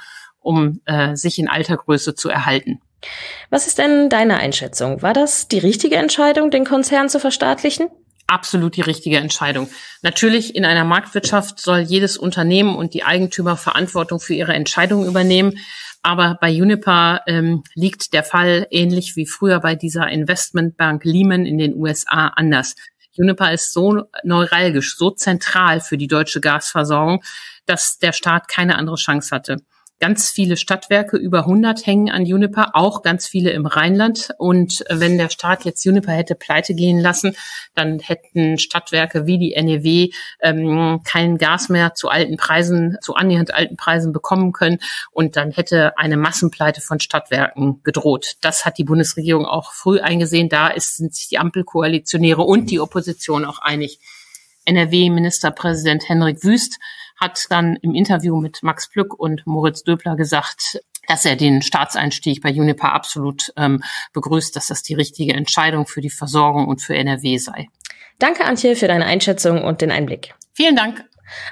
um 0.46 0.80
äh, 0.86 1.16
sich 1.16 1.38
in 1.38 1.48
alter 1.48 1.76
Größe 1.76 2.14
zu 2.14 2.28
erhalten. 2.28 2.80
Was 3.50 3.66
ist 3.66 3.78
denn 3.78 4.08
deine 4.08 4.38
Einschätzung? 4.38 5.02
War 5.02 5.12
das 5.12 5.48
die 5.48 5.58
richtige 5.58 5.96
Entscheidung, 5.96 6.50
den 6.50 6.64
Konzern 6.64 7.08
zu 7.08 7.20
verstaatlichen? 7.20 7.88
Absolut 8.28 8.76
die 8.76 8.82
richtige 8.82 9.18
Entscheidung. 9.18 9.68
Natürlich 10.02 10.56
in 10.56 10.64
einer 10.64 10.84
Marktwirtschaft 10.84 11.60
soll 11.60 11.80
jedes 11.80 12.16
Unternehmen 12.16 12.74
und 12.74 12.94
die 12.94 13.04
Eigentümer 13.04 13.56
Verantwortung 13.56 14.18
für 14.18 14.34
ihre 14.34 14.52
Entscheidungen 14.52 15.06
übernehmen. 15.06 15.58
Aber 16.02 16.36
bei 16.40 16.50
Uniper 16.50 17.20
ähm, 17.26 17.62
liegt 17.74 18.12
der 18.12 18.24
Fall 18.24 18.66
ähnlich 18.70 19.14
wie 19.16 19.26
früher 19.26 19.60
bei 19.60 19.74
dieser 19.74 20.08
Investmentbank 20.08 21.04
Lehman 21.04 21.46
in 21.46 21.58
den 21.58 21.74
USA 21.76 22.28
anders. 22.28 22.74
Uniper 23.16 23.52
ist 23.52 23.72
so 23.72 24.02
neuralgisch, 24.24 24.96
so 24.96 25.10
zentral 25.10 25.80
für 25.80 25.96
die 25.96 26.08
deutsche 26.08 26.40
Gasversorgung, 26.40 27.22
dass 27.64 27.98
der 27.98 28.12
Staat 28.12 28.48
keine 28.48 28.76
andere 28.76 28.96
Chance 28.96 29.34
hatte. 29.34 29.56
Ganz 29.98 30.30
viele 30.30 30.58
Stadtwerke, 30.58 31.16
über 31.16 31.40
100 31.40 31.86
hängen 31.86 32.10
an 32.10 32.26
Juniper, 32.26 32.72
auch 32.74 33.00
ganz 33.00 33.26
viele 33.26 33.50
im 33.52 33.64
Rheinland. 33.64 34.28
Und 34.36 34.84
wenn 34.90 35.16
der 35.16 35.30
Staat 35.30 35.64
jetzt 35.64 35.82
Juniper 35.84 36.12
hätte 36.12 36.34
pleite 36.34 36.74
gehen 36.74 37.00
lassen, 37.00 37.34
dann 37.74 37.98
hätten 38.00 38.58
Stadtwerke 38.58 39.24
wie 39.24 39.38
die 39.38 39.54
NEW 39.56 40.12
ähm, 40.42 41.00
kein 41.02 41.38
Gas 41.38 41.70
mehr 41.70 41.94
zu 41.94 42.10
alten 42.10 42.36
Preisen, 42.36 42.98
zu 43.00 43.14
annähernd 43.14 43.54
alten 43.54 43.76
Preisen 43.76 44.12
bekommen 44.12 44.52
können. 44.52 44.80
Und 45.12 45.36
dann 45.36 45.50
hätte 45.50 45.96
eine 45.96 46.18
Massenpleite 46.18 46.82
von 46.82 47.00
Stadtwerken 47.00 47.82
gedroht. 47.82 48.34
Das 48.42 48.66
hat 48.66 48.76
die 48.76 48.84
Bundesregierung 48.84 49.46
auch 49.46 49.72
früh 49.72 50.00
eingesehen. 50.00 50.50
Da 50.50 50.68
ist, 50.68 50.98
sind 50.98 51.14
sich 51.14 51.28
die 51.28 51.38
Ampelkoalitionäre 51.38 52.42
und 52.42 52.70
die 52.70 52.80
Opposition 52.80 53.46
auch 53.46 53.60
einig. 53.60 53.98
NRW-Ministerpräsident 54.66 56.06
Henrik 56.06 56.44
Wüst 56.44 56.78
hat 57.20 57.46
dann 57.50 57.76
im 57.82 57.94
Interview 57.94 58.40
mit 58.40 58.62
Max 58.62 58.88
Plück 58.88 59.18
und 59.18 59.46
Moritz 59.46 59.82
Döbler 59.82 60.16
gesagt, 60.16 60.80
dass 61.08 61.24
er 61.24 61.36
den 61.36 61.62
Staatseinstieg 61.62 62.42
bei 62.42 62.50
Juniper 62.50 62.92
absolut 62.92 63.52
ähm, 63.56 63.82
begrüßt, 64.12 64.54
dass 64.56 64.66
das 64.66 64.82
die 64.82 64.94
richtige 64.94 65.34
Entscheidung 65.34 65.86
für 65.86 66.00
die 66.00 66.10
Versorgung 66.10 66.66
und 66.66 66.82
für 66.82 66.96
NRW 66.96 67.38
sei. 67.38 67.68
Danke, 68.18 68.44
Antje, 68.44 68.76
für 68.76 68.88
deine 68.88 69.06
Einschätzung 69.06 69.62
und 69.62 69.80
den 69.80 69.90
Einblick. 69.90 70.34
Vielen 70.54 70.76
Dank. 70.76 71.04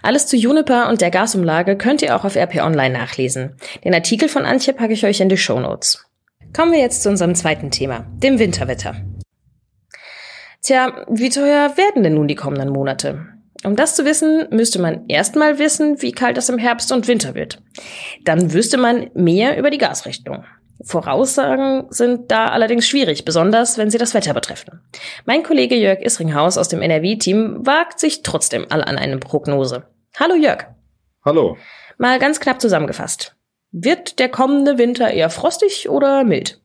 Alles 0.03 0.27
zu 0.27 0.37
Juniper 0.37 0.89
und 0.89 1.01
der 1.01 1.11
Gasumlage 1.11 1.77
könnt 1.77 2.01
ihr 2.03 2.17
auch 2.17 2.25
auf 2.25 2.37
RP 2.37 2.57
Online 2.57 2.97
nachlesen. 2.97 3.57
Den 3.85 3.95
Artikel 3.95 4.29
von 4.29 4.45
Antje 4.45 4.73
packe 4.73 4.93
ich 4.93 5.05
euch 5.05 5.21
in 5.21 5.29
die 5.29 5.37
Show 5.37 5.59
Notes. 5.61 6.07
Kommen 6.55 6.73
wir 6.73 6.79
jetzt 6.79 7.03
zu 7.03 7.09
unserem 7.09 7.35
zweiten 7.35 7.71
Thema, 7.71 8.07
dem 8.15 8.39
Winterwetter. 8.39 8.97
Tja, 10.63 11.05
wie 11.11 11.29
teuer 11.29 11.77
werden 11.77 12.05
denn 12.05 12.15
nun 12.15 12.29
die 12.29 12.37
kommenden 12.37 12.71
Monate? 12.71 13.34
Um 13.65 13.77
das 13.77 13.97
zu 13.97 14.05
wissen, 14.05 14.47
müsste 14.51 14.79
man 14.79 15.09
erstmal 15.09 15.59
wissen, 15.59 16.03
wie 16.03 16.13
kalt 16.13 16.37
es 16.37 16.51
im 16.51 16.59
Herbst 16.59 16.93
und 16.93 17.09
Winter 17.09 17.35
wird. 17.35 17.63
Dann 18.23 18.53
wüsste 18.53 18.77
man 18.77 19.11
mehr 19.15 19.59
über 19.59 19.71
die 19.71 19.79
Gasrechnung. 19.79 20.45
Voraussagen 20.83 21.87
sind 21.89 22.31
da 22.31 22.49
allerdings 22.49 22.87
schwierig, 22.87 23.25
besonders 23.25 23.79
wenn 23.79 23.89
sie 23.89 23.97
das 23.97 24.13
Wetter 24.13 24.35
betreffen. 24.35 24.81
Mein 25.25 25.43
Kollege 25.43 25.77
Jörg 25.77 26.01
Isringhaus 26.01 26.59
aus 26.59 26.69
dem 26.69 26.83
NRW-Team 26.83 27.65
wagt 27.65 28.01
sich 28.01 28.23
trotzdem 28.23 28.67
alle 28.69 28.87
an 28.87 28.99
eine 28.99 29.17
Prognose. 29.17 29.87
Hallo 30.19 30.35
Jörg. 30.35 30.67
Hallo. 31.25 31.57
Mal 31.97 32.19
ganz 32.19 32.41
knapp 32.41 32.61
zusammengefasst. 32.61 33.35
Wird 33.73 34.19
der 34.19 34.29
kommende 34.29 34.77
Winter 34.77 35.11
eher 35.11 35.31
frostig 35.31 35.89
oder 35.89 36.23
mild? 36.25 36.61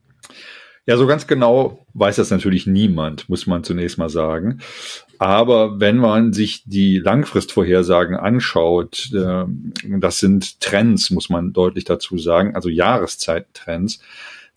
Ja, 0.85 0.97
so 0.97 1.07
ganz 1.07 1.27
genau 1.27 1.85
weiß 1.93 2.17
das 2.17 2.31
natürlich 2.31 2.67
niemand, 2.67 3.29
muss 3.29 3.47
man 3.47 3.63
zunächst 3.63 3.97
mal 3.97 4.09
sagen. 4.09 4.59
Aber 5.19 5.81
wenn 5.81 5.97
man 5.97 6.31
sich 6.31 6.63
die 6.65 6.97
Langfristvorhersagen 6.97 8.15
anschaut, 8.15 9.11
äh, 9.13 9.43
das 9.99 10.19
sind 10.19 10.61
Trends, 10.61 11.11
muss 11.11 11.29
man 11.29 11.51
deutlich 11.51 11.83
dazu 11.83 12.17
sagen, 12.17 12.55
also 12.55 12.69
Jahreszeittrends, 12.69 13.99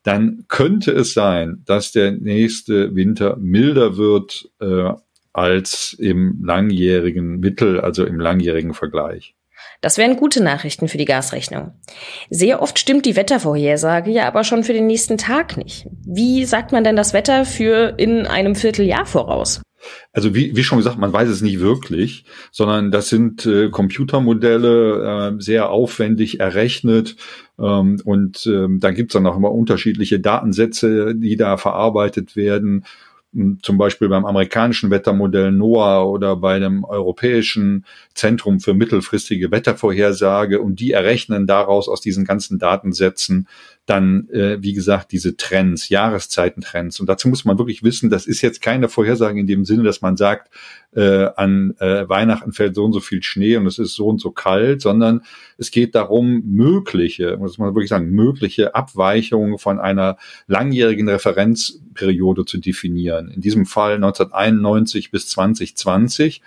dann 0.05 0.45
könnte 0.49 0.93
es 0.93 1.15
sein, 1.15 1.63
dass 1.67 1.91
der 1.91 2.13
nächste 2.13 2.95
Winter 2.95 3.37
milder 3.37 3.97
wird 3.97 4.51
äh, 4.61 4.93
als 5.33 5.97
im 5.99 6.45
langjährigen 6.45 7.41
Mittel, 7.41 7.81
also 7.81 8.05
im 8.05 8.21
langjährigen 8.21 8.73
Vergleich. 8.73 9.35
Das 9.81 9.99
wären 9.99 10.17
gute 10.17 10.43
Nachrichten 10.43 10.87
für 10.87 10.99
die 10.99 11.07
Gasrechnung. 11.07 11.73
Sehr 12.31 12.63
oft 12.63 12.79
stimmt 12.79 13.05
die 13.05 13.17
Wettervorhersage 13.17 14.13
ja 14.13 14.29
aber 14.29 14.45
schon 14.45 14.63
für 14.63 14.73
den 14.73 14.87
nächsten 14.87 15.19
Tag 15.19 15.57
nicht. 15.57 15.89
Wie 16.07 16.45
sagt 16.45 16.71
man 16.71 16.85
denn 16.85 16.95
das 16.95 17.13
Wetter 17.13 17.45
für 17.45 17.95
in 17.99 18.27
einem 18.27 18.55
Vierteljahr 18.55 19.07
voraus? 19.07 19.61
Also 20.13 20.35
wie, 20.35 20.55
wie 20.57 20.65
schon 20.65 20.79
gesagt, 20.79 20.99
man 20.99 21.13
weiß 21.13 21.29
es 21.29 21.43
nicht 21.43 21.61
wirklich, 21.61 22.25
sondern 22.51 22.91
das 22.91 23.09
sind 23.09 23.47
äh, 23.47 23.71
Computermodelle, 23.71 25.33
äh, 25.37 25.43
sehr 25.43 25.71
aufwendig 25.71 26.41
errechnet 26.41 27.17
ähm, 27.59 28.01
und 28.05 28.47
ähm, 28.47 28.81
dann 28.81 28.95
gibt's 28.95 29.15
dann 29.15 29.27
auch 29.27 29.37
immer 29.37 29.53
unterschiedliche 29.53 30.21
Datensätze, 30.21 31.15
die 31.15 31.37
da 31.37 31.57
verarbeitet 31.57 32.37
werden. 32.37 32.85
Zum 33.63 33.79
Beispiel 33.79 34.11
beim 34.11 34.27
amerikanischen 34.27 34.91
Wettermodell 34.91 35.53
NOAA 35.53 36.05
oder 36.05 36.37
bei 36.37 36.59
dem 36.59 36.85
europäischen 36.85 37.87
Zentrum 38.13 38.61
für 38.61 38.75
mittelfristige 38.75 39.51
Wettervorhersage 39.51 40.61
und 40.61 40.81
die 40.81 40.93
errechnen 40.93 41.47
daraus 41.47 41.89
aus 41.89 42.03
diesen 42.03 42.27
ganzen 42.27 42.59
Datensätzen 42.59 43.49
dann, 43.87 44.29
äh, 44.29 44.63
wie 44.63 44.75
gesagt, 44.75 45.11
diese 45.11 45.37
Trends, 45.37 45.89
Jahreszeitentrends. 45.89 47.01
Und 47.01 47.09
dazu 47.09 47.29
muss 47.29 47.45
man 47.45 47.59
wirklich 47.59 47.83
wissen, 47.83 48.11
das 48.11 48.27
ist 48.27 48.41
jetzt 48.41 48.63
keine 48.63 48.89
Vorhersage 48.89 49.41
in 49.41 49.49
dem 49.49 49.65
Sinne, 49.65 49.83
dass 49.83 50.03
man 50.03 50.17
sagt, 50.17 50.55
äh, 50.95 51.29
an 51.37 51.75
äh, 51.81 52.09
Weihnachten 52.09 52.53
fällt 52.53 52.77
so 52.77 52.85
und 52.85 52.93
so 52.93 53.01
viel 53.01 53.23
Schnee 53.25 53.57
und 53.57 53.67
es 53.67 53.79
ist 53.79 53.95
so 53.95 54.07
und 54.07 54.21
so 54.21 54.31
kalt, 54.31 54.83
sondern 54.83 55.23
es 55.59 55.73
geht 55.73 55.97
darum, 55.97 56.43
mögliche, 56.45 57.37
muss 57.39 57.59
man 57.59 57.75
wirklich 57.75 57.89
sagen, 57.89 58.11
mögliche 58.11 58.75
Abweichungen 58.77 59.59
von 59.59 59.81
einer 59.81 60.17
langjährigen 60.47 61.09
Referenzperiode 61.09 62.45
zu 62.45 62.59
definieren. 62.59 63.29
In 63.29 63.41
diesem 63.41 63.67
Fall 63.67 63.95
1991 63.97 65.11
bis 65.11 65.29
2020. 65.29 66.41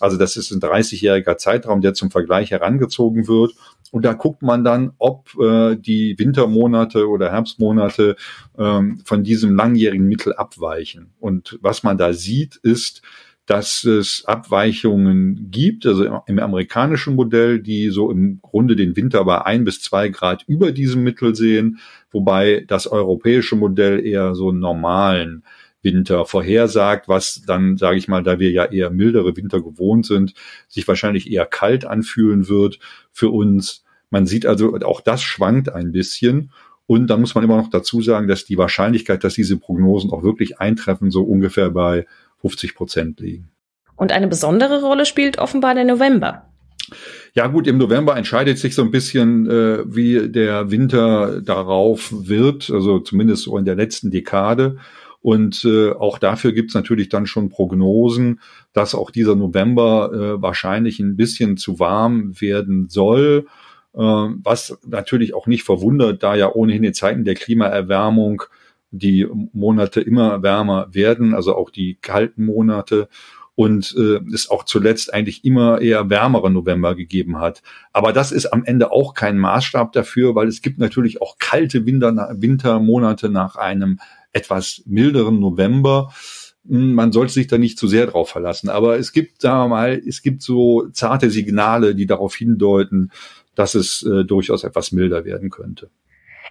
Also 0.00 0.16
das 0.16 0.36
ist 0.36 0.50
ein 0.50 0.60
30-jähriger 0.60 1.36
Zeitraum, 1.36 1.82
der 1.82 1.94
zum 1.94 2.10
Vergleich 2.10 2.50
herangezogen 2.50 3.28
wird. 3.28 3.52
Und 3.90 4.04
da 4.04 4.12
guckt 4.12 4.42
man 4.42 4.64
dann, 4.64 4.92
ob 4.98 5.30
äh, 5.40 5.76
die 5.76 6.16
Wintermonate 6.18 7.08
oder 7.08 7.32
Herbstmonate 7.32 8.16
ähm, 8.56 9.00
von 9.04 9.24
diesem 9.24 9.54
langjährigen 9.56 10.06
Mittel 10.06 10.34
abweichen. 10.34 11.12
Und 11.18 11.58
was 11.60 11.82
man 11.82 11.98
da 11.98 12.12
sieht, 12.12 12.56
ist, 12.56 13.02
dass 13.50 13.82
es 13.82 14.24
Abweichungen 14.26 15.50
gibt, 15.50 15.84
also 15.84 16.04
im, 16.26 16.38
amerikanischen 16.38 17.16
Modell, 17.16 17.60
die 17.60 17.88
so 17.88 18.12
im 18.12 18.38
Grunde 18.42 18.76
den 18.76 18.94
Winter 18.94 19.24
bei 19.24 19.44
ein 19.44 19.64
bis 19.64 19.82
zwei 19.82 20.08
Grad 20.08 20.44
über 20.46 20.70
diesem 20.70 21.02
Mittel 21.02 21.34
sehen, 21.34 21.80
wobei 22.12 22.64
das 22.68 22.86
europäische 22.86 23.56
Modell 23.56 24.06
eher 24.06 24.36
so 24.36 24.50
einen 24.50 24.60
normalen 24.60 25.42
Winter 25.82 26.26
vorhersagt, 26.26 27.08
was 27.08 27.42
dann, 27.46 27.76
sage 27.76 27.96
ich 27.98 28.08
mal, 28.08 28.22
da 28.22 28.38
wir 28.38 28.50
ja 28.50 28.66
eher 28.66 28.90
mildere 28.90 29.36
Winter 29.36 29.62
gewohnt 29.62 30.06
sind, 30.06 30.34
sich 30.68 30.86
wahrscheinlich 30.86 31.30
eher 31.30 31.46
kalt 31.46 31.84
anfühlen 31.84 32.48
wird 32.48 32.78
für 33.12 33.30
uns. 33.30 33.84
Man 34.10 34.26
sieht 34.26 34.46
also, 34.46 34.76
auch 34.84 35.00
das 35.00 35.22
schwankt 35.22 35.72
ein 35.72 35.92
bisschen. 35.92 36.50
Und 36.86 37.06
dann 37.06 37.20
muss 37.20 37.34
man 37.34 37.44
immer 37.44 37.56
noch 37.56 37.70
dazu 37.70 38.02
sagen, 38.02 38.26
dass 38.26 38.44
die 38.44 38.58
Wahrscheinlichkeit, 38.58 39.22
dass 39.22 39.34
diese 39.34 39.56
Prognosen 39.58 40.10
auch 40.10 40.24
wirklich 40.24 40.58
eintreffen, 40.58 41.10
so 41.10 41.22
ungefähr 41.22 41.70
bei 41.70 42.06
50 42.40 42.74
Prozent 42.74 43.20
liegen. 43.20 43.48
Und 43.96 44.12
eine 44.12 44.26
besondere 44.28 44.82
Rolle 44.82 45.06
spielt 45.06 45.38
offenbar 45.38 45.74
der 45.74 45.84
November. 45.84 46.46
Ja 47.34 47.46
gut, 47.46 47.66
im 47.66 47.78
November 47.78 48.16
entscheidet 48.16 48.58
sich 48.58 48.74
so 48.74 48.82
ein 48.82 48.90
bisschen, 48.90 49.48
äh, 49.48 49.84
wie 49.86 50.28
der 50.28 50.70
Winter 50.70 51.40
darauf 51.40 52.12
wird, 52.12 52.70
also 52.70 52.98
zumindest 52.98 53.44
so 53.44 53.56
in 53.56 53.64
der 53.64 53.76
letzten 53.76 54.10
Dekade. 54.10 54.78
Und 55.22 55.64
äh, 55.64 55.90
auch 55.90 56.18
dafür 56.18 56.52
gibt's 56.52 56.74
natürlich 56.74 57.08
dann 57.08 57.26
schon 57.26 57.50
Prognosen, 57.50 58.40
dass 58.72 58.94
auch 58.94 59.10
dieser 59.10 59.36
November 59.36 60.10
äh, 60.12 60.42
wahrscheinlich 60.42 60.98
ein 60.98 61.16
bisschen 61.16 61.56
zu 61.56 61.78
warm 61.78 62.40
werden 62.40 62.88
soll. 62.88 63.46
Äh, 63.92 63.98
was 63.98 64.78
natürlich 64.86 65.34
auch 65.34 65.46
nicht 65.46 65.64
verwundert, 65.64 66.22
da 66.22 66.34
ja 66.36 66.50
ohnehin 66.52 66.84
in 66.84 66.94
Zeiten 66.94 67.24
der 67.24 67.34
Klimaerwärmung 67.34 68.44
die 68.92 69.26
Monate 69.52 70.00
immer 70.00 70.42
wärmer 70.42 70.88
werden, 70.92 71.34
also 71.34 71.54
auch 71.54 71.70
die 71.70 71.96
kalten 72.00 72.46
Monate 72.46 73.08
und 73.60 73.94
äh, 73.94 74.20
es 74.32 74.48
auch 74.48 74.64
zuletzt 74.64 75.12
eigentlich 75.12 75.44
immer 75.44 75.82
eher 75.82 76.08
wärmere 76.08 76.50
November 76.50 76.94
gegeben 76.94 77.40
hat. 77.40 77.60
Aber 77.92 78.14
das 78.14 78.32
ist 78.32 78.46
am 78.54 78.64
Ende 78.64 78.90
auch 78.90 79.12
kein 79.12 79.36
Maßstab 79.38 79.92
dafür, 79.92 80.34
weil 80.34 80.48
es 80.48 80.62
gibt 80.62 80.78
natürlich 80.78 81.20
auch 81.20 81.36
kalte 81.38 81.84
Winter, 81.84 82.36
Wintermonate 82.38 83.28
nach 83.28 83.56
einem 83.56 84.00
etwas 84.32 84.80
milderen 84.86 85.40
November. 85.40 86.10
Hm, 86.66 86.94
man 86.94 87.12
sollte 87.12 87.34
sich 87.34 87.48
da 87.48 87.58
nicht 87.58 87.78
zu 87.78 87.86
sehr 87.86 88.06
drauf 88.06 88.30
verlassen. 88.30 88.70
Aber 88.70 88.98
es 88.98 89.12
gibt, 89.12 89.42
sagen 89.42 89.64
wir 89.64 89.68
mal, 89.68 90.02
es 90.08 90.22
gibt 90.22 90.40
so 90.40 90.88
zarte 90.94 91.28
Signale, 91.28 91.94
die 91.94 92.06
darauf 92.06 92.34
hindeuten, 92.34 93.10
dass 93.54 93.74
es 93.74 94.02
äh, 94.04 94.24
durchaus 94.24 94.64
etwas 94.64 94.90
milder 94.90 95.26
werden 95.26 95.50
könnte. 95.50 95.90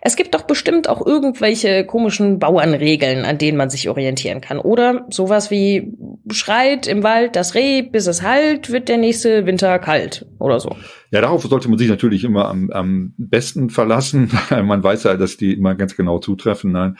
Es 0.01 0.15
gibt 0.15 0.33
doch 0.33 0.43
bestimmt 0.43 0.87
auch 0.87 1.05
irgendwelche 1.05 1.85
komischen 1.85 2.39
Bauernregeln, 2.39 3.25
an 3.25 3.37
denen 3.37 3.57
man 3.57 3.69
sich 3.69 3.89
orientieren 3.89 4.41
kann. 4.41 4.59
Oder 4.59 5.05
sowas 5.09 5.51
wie 5.51 5.93
schreit 6.31 6.87
im 6.87 7.03
Wald 7.03 7.35
das 7.35 7.55
Reh, 7.55 7.81
bis 7.81 8.07
es 8.07 8.21
halt, 8.21 8.71
wird 8.71 8.87
der 8.87 8.97
nächste 8.97 9.45
Winter 9.45 9.77
kalt 9.79 10.25
oder 10.39 10.59
so. 10.59 10.75
Ja, 11.11 11.21
darauf 11.21 11.43
sollte 11.43 11.69
man 11.69 11.79
sich 11.79 11.89
natürlich 11.89 12.23
immer 12.23 12.47
am, 12.49 12.69
am 12.69 13.13
besten 13.17 13.71
verlassen. 13.71 14.29
man 14.63 14.83
weiß 14.83 15.03
ja, 15.03 15.17
dass 15.17 15.37
die 15.37 15.53
immer 15.53 15.73
ganz 15.73 15.95
genau 15.95 16.19
zutreffen. 16.19 16.71
Nein, 16.71 16.97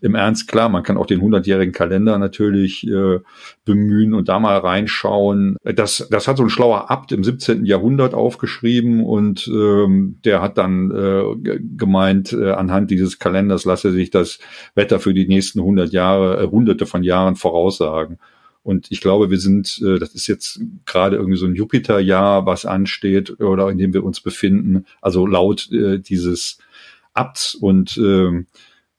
im 0.00 0.14
Ernst, 0.14 0.46
klar, 0.46 0.68
man 0.68 0.84
kann 0.84 0.96
auch 0.96 1.06
den 1.06 1.20
100-jährigen 1.20 1.72
Kalender 1.72 2.18
natürlich 2.18 2.86
äh, 2.86 3.18
bemühen 3.64 4.14
und 4.14 4.28
da 4.28 4.38
mal 4.38 4.58
reinschauen. 4.58 5.56
Das, 5.64 6.06
das 6.10 6.28
hat 6.28 6.36
so 6.36 6.44
ein 6.44 6.50
schlauer 6.50 6.90
Abt 6.90 7.10
im 7.10 7.24
17. 7.24 7.64
Jahrhundert 7.64 8.14
aufgeschrieben 8.14 9.04
und 9.04 9.48
ähm, 9.48 10.18
der 10.24 10.40
hat 10.40 10.56
dann 10.56 10.92
äh, 10.92 11.58
gemeint, 11.76 12.32
äh, 12.32 12.52
anhand 12.52 12.90
dieses 12.90 13.18
Kalenders 13.18 13.64
lasse 13.64 13.90
sich 13.90 14.10
das 14.10 14.38
Wetter 14.76 15.00
für 15.00 15.14
die 15.14 15.26
nächsten 15.26 15.58
100 15.58 15.92
Jahre, 15.92 16.42
äh, 16.42 16.46
hunderte 16.46 16.86
von 16.86 17.02
Jahren 17.02 17.34
voraussagen. 17.34 18.18
Und 18.68 18.88
ich 18.90 19.00
glaube, 19.00 19.30
wir 19.30 19.38
sind, 19.38 19.80
äh, 19.82 19.98
das 19.98 20.14
ist 20.14 20.26
jetzt 20.26 20.60
gerade 20.84 21.16
irgendwie 21.16 21.38
so 21.38 21.46
ein 21.46 21.54
Jupiterjahr, 21.54 22.44
was 22.44 22.66
ansteht 22.66 23.40
oder 23.40 23.70
in 23.70 23.78
dem 23.78 23.94
wir 23.94 24.04
uns 24.04 24.20
befinden. 24.20 24.84
Also 25.00 25.26
laut 25.26 25.72
äh, 25.72 25.98
dieses 25.98 26.58
Abts 27.14 27.54
und 27.54 27.96
äh, 27.96 28.44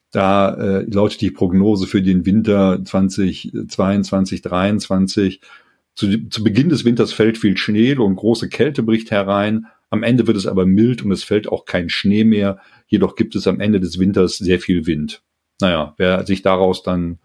da 0.09 0.55
äh, 0.55 0.85
lautet 0.89 1.21
die 1.21 1.29
Prognose 1.29 1.85
für 1.85 2.01
den 2.01 2.25
Winter 2.25 2.83
2022, 2.83 4.41
2023. 4.41 5.41
Zu, 5.93 6.29
zu 6.29 6.43
Beginn 6.43 6.69
des 6.69 6.83
Winters 6.83 7.13
fällt 7.13 7.37
viel 7.37 7.55
Schnee 7.55 7.95
und 7.95 8.15
große 8.15 8.49
Kälte 8.49 8.81
bricht 8.81 9.11
herein. 9.11 9.67
Am 9.91 10.01
Ende 10.01 10.25
wird 10.25 10.37
es 10.37 10.47
aber 10.47 10.65
mild 10.65 11.05
und 11.05 11.11
es 11.11 11.23
fällt 11.23 11.47
auch 11.47 11.65
kein 11.65 11.89
Schnee 11.89 12.23
mehr. 12.23 12.57
Jedoch 12.87 13.15
gibt 13.15 13.35
es 13.35 13.45
am 13.45 13.59
Ende 13.59 13.79
des 13.79 13.99
Winters 13.99 14.37
sehr 14.37 14.59
viel 14.59 14.87
Wind. 14.87 15.21
Naja, 15.61 15.93
wer 15.97 16.25
sich 16.25 16.41
daraus 16.41 16.81
dann 16.81 17.19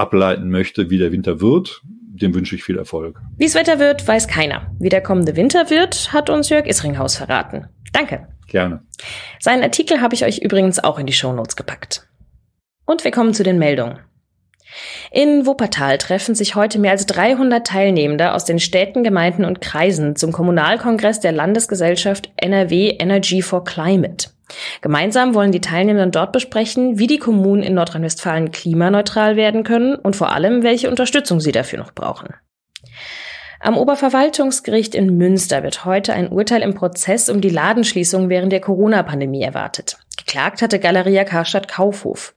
ableiten 0.00 0.50
möchte, 0.50 0.90
wie 0.90 0.98
der 0.98 1.12
Winter 1.12 1.40
wird, 1.40 1.82
dem 1.84 2.34
wünsche 2.34 2.56
ich 2.56 2.64
viel 2.64 2.78
Erfolg. 2.78 3.20
Wie 3.36 3.44
es 3.44 3.54
Wetter 3.54 3.78
wird, 3.78 4.06
weiß 4.06 4.28
keiner. 4.28 4.74
Wie 4.78 4.88
der 4.88 5.02
kommende 5.02 5.36
Winter 5.36 5.70
wird, 5.70 6.12
hat 6.12 6.30
uns 6.30 6.48
Jörg 6.48 6.66
Isringhaus 6.66 7.16
verraten. 7.16 7.68
Danke. 7.92 8.28
Gerne. 8.48 8.82
Seinen 9.38 9.62
Artikel 9.62 10.00
habe 10.00 10.14
ich 10.14 10.24
euch 10.24 10.38
übrigens 10.38 10.82
auch 10.82 10.98
in 10.98 11.06
die 11.06 11.12
Shownotes 11.12 11.54
gepackt. 11.54 12.08
Und 12.84 13.04
wir 13.04 13.12
kommen 13.12 13.32
zu 13.32 13.44
den 13.44 13.58
Meldungen. 13.58 14.00
In 15.12 15.46
Wuppertal 15.46 15.98
treffen 15.98 16.34
sich 16.34 16.54
heute 16.54 16.78
mehr 16.78 16.92
als 16.92 17.06
300 17.06 17.66
Teilnehmende 17.66 18.32
aus 18.32 18.44
den 18.44 18.58
Städten, 18.58 19.02
Gemeinden 19.02 19.44
und 19.44 19.60
Kreisen 19.60 20.16
zum 20.16 20.32
Kommunalkongress 20.32 21.20
der 21.20 21.32
Landesgesellschaft 21.32 22.30
NRW 22.36 22.96
Energy 22.98 23.42
for 23.42 23.64
Climate. 23.64 24.28
Gemeinsam 24.80 25.34
wollen 25.34 25.52
die 25.52 25.60
Teilnehmenden 25.60 26.10
dort 26.10 26.32
besprechen, 26.32 26.98
wie 26.98 27.06
die 27.06 27.18
Kommunen 27.18 27.62
in 27.62 27.74
Nordrhein-Westfalen 27.74 28.50
klimaneutral 28.50 29.36
werden 29.36 29.64
können 29.64 29.94
und 29.94 30.16
vor 30.16 30.32
allem, 30.32 30.62
welche 30.62 30.90
Unterstützung 30.90 31.40
sie 31.40 31.52
dafür 31.52 31.78
noch 31.78 31.92
brauchen. 31.92 32.34
Am 33.62 33.76
Oberverwaltungsgericht 33.76 34.94
in 34.94 35.18
Münster 35.18 35.62
wird 35.62 35.84
heute 35.84 36.14
ein 36.14 36.28
Urteil 36.28 36.62
im 36.62 36.74
Prozess 36.74 37.28
um 37.28 37.42
die 37.42 37.50
Ladenschließung 37.50 38.30
während 38.30 38.52
der 38.52 38.60
Corona-Pandemie 38.60 39.42
erwartet. 39.42 39.98
Geklagt 40.16 40.62
hatte 40.62 40.78
Galeria 40.78 41.24
Karstadt 41.24 41.68
Kaufhof. 41.68 42.34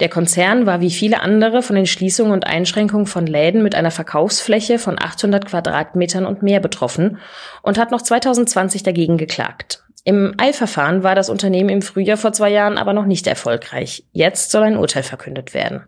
Der 0.00 0.08
Konzern 0.08 0.66
war 0.66 0.80
wie 0.80 0.90
viele 0.90 1.20
andere 1.20 1.62
von 1.62 1.76
den 1.76 1.86
Schließungen 1.86 2.32
und 2.32 2.46
Einschränkungen 2.46 3.06
von 3.06 3.26
Läden 3.26 3.62
mit 3.62 3.74
einer 3.74 3.90
Verkaufsfläche 3.90 4.78
von 4.78 5.00
800 5.00 5.46
Quadratmetern 5.46 6.26
und 6.26 6.42
mehr 6.42 6.60
betroffen 6.60 7.18
und 7.62 7.78
hat 7.78 7.90
noch 7.90 8.02
2020 8.02 8.82
dagegen 8.82 9.16
geklagt. 9.16 9.82
Im 10.04 10.34
Eilverfahren 10.38 11.02
war 11.02 11.14
das 11.14 11.28
Unternehmen 11.28 11.68
im 11.68 11.82
Frühjahr 11.82 12.16
vor 12.16 12.32
zwei 12.32 12.50
Jahren 12.50 12.78
aber 12.78 12.92
noch 12.92 13.06
nicht 13.06 13.26
erfolgreich. 13.26 14.04
Jetzt 14.12 14.50
soll 14.50 14.62
ein 14.62 14.76
Urteil 14.76 15.02
verkündet 15.02 15.52
werden. 15.52 15.84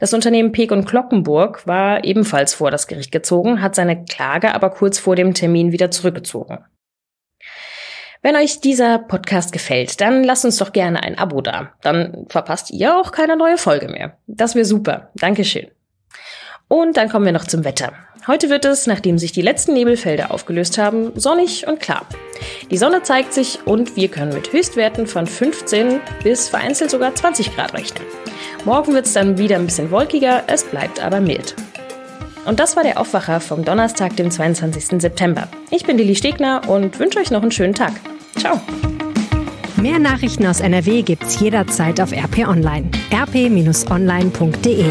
Das 0.00 0.14
Unternehmen 0.14 0.52
Peek 0.52 0.72
und 0.72 0.86
Glockenburg 0.86 1.66
war 1.66 2.04
ebenfalls 2.04 2.54
vor 2.54 2.70
das 2.70 2.86
Gericht 2.86 3.12
gezogen, 3.12 3.60
hat 3.60 3.74
seine 3.74 4.04
Klage 4.04 4.54
aber 4.54 4.70
kurz 4.70 4.98
vor 4.98 5.16
dem 5.16 5.34
Termin 5.34 5.72
wieder 5.72 5.90
zurückgezogen. 5.90 6.64
Wenn 8.22 8.36
euch 8.36 8.60
dieser 8.60 8.98
Podcast 8.98 9.52
gefällt, 9.52 10.00
dann 10.00 10.24
lasst 10.24 10.46
uns 10.46 10.56
doch 10.56 10.72
gerne 10.72 11.02
ein 11.02 11.18
Abo 11.18 11.42
da. 11.42 11.74
Dann 11.82 12.24
verpasst 12.30 12.70
ihr 12.70 12.96
auch 12.96 13.12
keine 13.12 13.36
neue 13.36 13.58
Folge 13.58 13.88
mehr. 13.88 14.16
Das 14.26 14.54
wäre 14.54 14.64
super. 14.64 15.10
Dankeschön. 15.16 15.68
Und 16.68 16.96
dann 16.96 17.10
kommen 17.10 17.26
wir 17.26 17.32
noch 17.32 17.46
zum 17.46 17.64
Wetter. 17.64 17.92
Heute 18.26 18.48
wird 18.48 18.64
es, 18.64 18.86
nachdem 18.86 19.18
sich 19.18 19.32
die 19.32 19.42
letzten 19.42 19.74
Nebelfelder 19.74 20.30
aufgelöst 20.30 20.78
haben, 20.78 21.12
sonnig 21.14 21.66
und 21.66 21.80
klar. 21.80 22.06
Die 22.70 22.76
Sonne 22.76 23.02
zeigt 23.02 23.32
sich 23.32 23.58
und 23.64 23.96
wir 23.96 24.08
können 24.08 24.32
mit 24.32 24.52
Höchstwerten 24.52 25.06
von 25.06 25.26
15 25.26 26.00
bis 26.22 26.48
vereinzelt 26.48 26.90
sogar 26.90 27.14
20 27.14 27.54
Grad 27.54 27.74
rechnen. 27.74 28.04
Morgen 28.64 28.94
wird 28.94 29.06
es 29.06 29.12
dann 29.12 29.38
wieder 29.38 29.56
ein 29.56 29.66
bisschen 29.66 29.90
wolkiger, 29.90 30.44
es 30.46 30.64
bleibt 30.64 31.02
aber 31.02 31.20
mild. 31.20 31.54
Und 32.46 32.60
das 32.60 32.76
war 32.76 32.82
der 32.82 33.00
Aufwacher 33.00 33.40
vom 33.40 33.64
Donnerstag, 33.64 34.16
dem 34.16 34.30
22. 34.30 35.00
September. 35.00 35.48
Ich 35.70 35.84
bin 35.84 35.96
Lili 35.96 36.14
Stegner 36.14 36.68
und 36.68 36.98
wünsche 36.98 37.18
euch 37.18 37.30
noch 37.30 37.42
einen 37.42 37.52
schönen 37.52 37.74
Tag. 37.74 37.92
Ciao. 38.36 38.60
Mehr 39.76 39.98
Nachrichten 39.98 40.46
aus 40.46 40.60
NRW 40.60 41.02
gibt's 41.02 41.40
jederzeit 41.40 42.00
auf 42.00 42.12
RP 42.12 42.46
Online. 42.48 42.90
rp-online.de 43.12 44.86